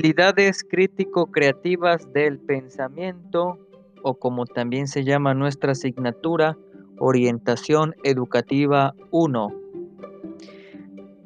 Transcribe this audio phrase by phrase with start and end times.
[0.00, 3.58] Habilidades crítico-creativas del pensamiento
[4.02, 6.56] o como también se llama nuestra asignatura,
[6.98, 9.54] Orientación Educativa 1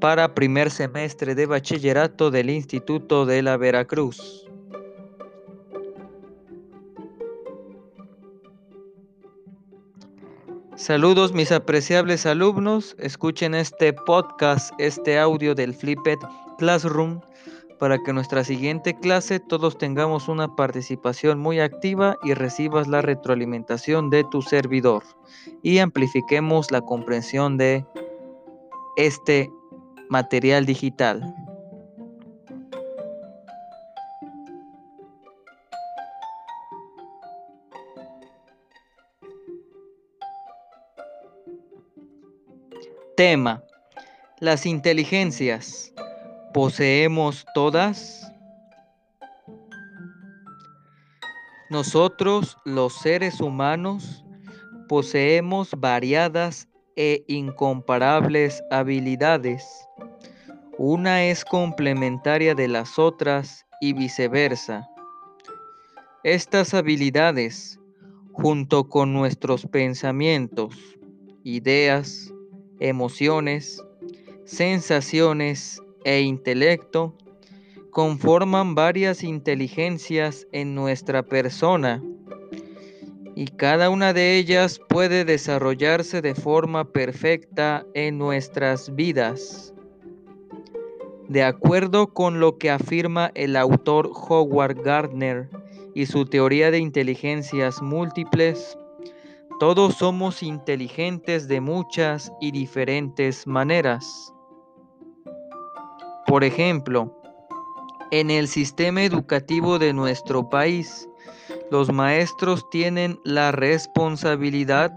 [0.00, 4.45] para primer semestre de bachillerato del Instituto de la Veracruz.
[10.75, 16.18] Saludos mis apreciables alumnos, escuchen este podcast, este audio del Flipped
[16.58, 17.20] Classroom
[17.84, 23.02] para que en nuestra siguiente clase todos tengamos una participación muy activa y recibas la
[23.02, 25.02] retroalimentación de tu servidor
[25.62, 27.84] y amplifiquemos la comprensión de
[28.96, 29.50] este
[30.08, 31.34] material digital.
[43.14, 43.62] Tema.
[44.41, 45.92] Las inteligencias.
[46.55, 48.33] ¿Poseemos todas?
[51.69, 54.25] Nosotros, los seres humanos,
[54.89, 59.65] poseemos variadas e incomparables habilidades.
[60.78, 64.89] Una es complementaria de las otras y viceversa.
[66.23, 67.81] Estas habilidades,
[68.33, 70.77] junto con nuestros pensamientos,
[71.43, 72.33] ideas,
[72.78, 73.84] emociones,
[74.45, 77.14] sensaciones e intelecto
[77.91, 82.02] conforman varias inteligencias en nuestra persona
[83.36, 89.75] y cada una de ellas puede desarrollarse de forma perfecta en nuestras vidas.
[91.28, 95.48] De acuerdo con lo que afirma el autor Howard Gardner
[95.94, 98.78] y su teoría de inteligencias múltiples,
[99.58, 104.34] todos somos inteligentes de muchas y diferentes maneras.
[106.35, 107.17] Por ejemplo,
[108.11, 111.09] en el sistema educativo de nuestro país,
[111.71, 114.91] los maestros tienen la responsabilidad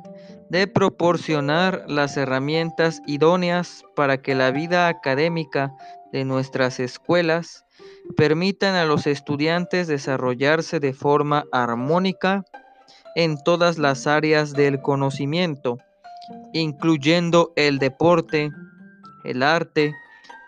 [0.49, 5.71] de proporcionar las herramientas idóneas para que la vida académica
[6.11, 7.63] de nuestras escuelas
[8.15, 12.45] permitan a los estudiantes desarrollarse de forma armónica
[13.13, 15.77] en todas las áreas del conocimiento,
[16.53, 18.49] incluyendo el deporte,
[19.23, 19.93] el arte,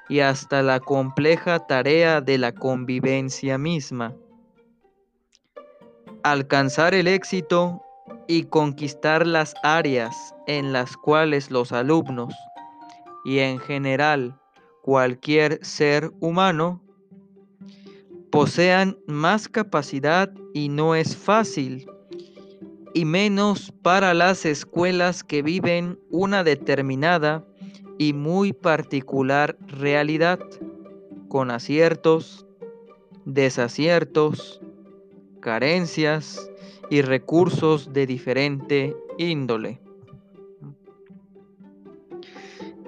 [0.09, 4.13] y hasta la compleja tarea de la convivencia misma.
[6.23, 7.81] Alcanzar el éxito
[8.27, 12.33] y conquistar las áreas en las cuales los alumnos
[13.23, 14.37] y en general
[14.81, 16.83] cualquier ser humano
[18.31, 21.87] posean más capacidad y no es fácil,
[22.93, 27.45] y menos para las escuelas que viven una determinada
[27.99, 30.39] y muy particular realidad,
[31.27, 32.47] con aciertos,
[33.25, 34.61] desaciertos,
[35.41, 36.49] carencias
[36.89, 39.81] y recursos de diferente índole.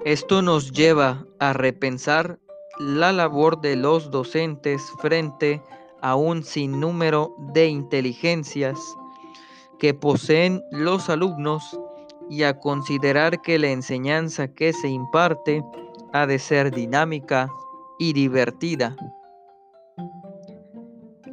[0.04, 2.40] Esto nos lleva a repensar
[2.78, 5.62] la labor de los docentes frente
[6.00, 8.80] a un sinnúmero de inteligencias
[9.78, 11.78] que poseen los alumnos
[12.32, 15.62] y a considerar que la enseñanza que se imparte
[16.14, 17.50] ha de ser dinámica
[17.98, 18.96] y divertida.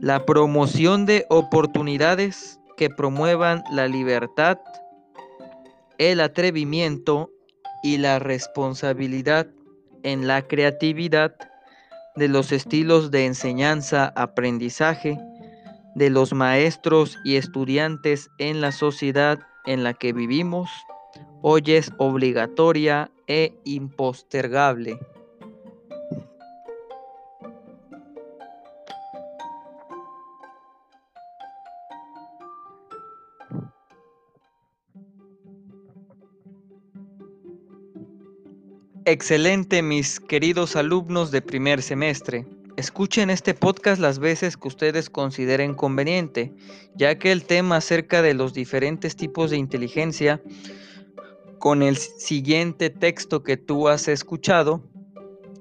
[0.02, 4.58] La promoción de oportunidades que promuevan la libertad,
[6.00, 7.32] el atrevimiento
[7.82, 9.48] y la responsabilidad
[10.04, 11.34] en la creatividad
[12.18, 15.18] de los estilos de enseñanza-aprendizaje
[15.96, 20.70] de los maestros y estudiantes en la sociedad en la que vivimos
[21.42, 25.00] hoy es obligatoria e impostergable.
[39.06, 42.46] Excelente, mis queridos alumnos de primer semestre.
[42.78, 46.54] Escuchen este podcast las veces que ustedes consideren conveniente,
[46.96, 50.42] ya que el tema acerca de los diferentes tipos de inteligencia
[51.60, 54.82] con el siguiente texto que tú has escuchado,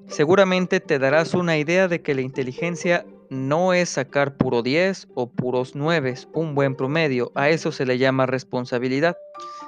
[0.07, 5.29] seguramente te darás una idea de que la inteligencia no es sacar puro 10 o
[5.29, 9.17] puros 9, un buen promedio, a eso se le llama responsabilidad.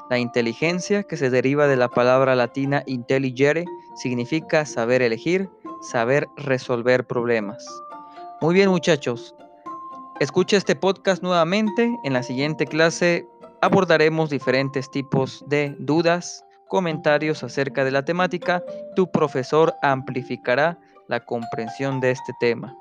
[0.10, 5.50] La inteligencia, que se deriva de la palabra latina intelligere, significa saber elegir,
[5.81, 7.66] saber resolver problemas.
[8.42, 9.36] Muy bien muchachos,
[10.19, 11.95] escucha este podcast nuevamente.
[12.04, 13.27] En la siguiente clase
[13.62, 18.63] abordaremos diferentes tipos de dudas, comentarios acerca de la temática.
[18.96, 22.75] Tu profesor amplificará la comprensión de este tema.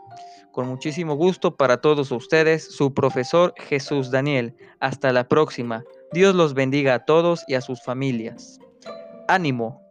[0.53, 4.56] con muchísimo gusto para todos ustedes, su profesor Jesús Daniel.
[4.81, 5.85] Hasta la próxima.
[6.12, 8.59] Dios los bendiga a todos y a sus familias.
[9.29, 9.89] Ánimo.